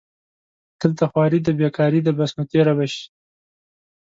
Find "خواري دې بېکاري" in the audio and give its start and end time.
1.11-1.99